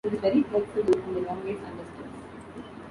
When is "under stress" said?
1.63-2.75